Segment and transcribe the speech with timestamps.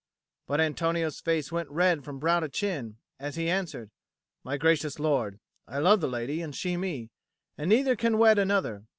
[0.47, 3.91] But Antonio's face went red from brow to chin, as he answered:
[4.43, 7.11] "My gracious lord, I love the lady, and she me,
[7.55, 8.85] and neither can wed another.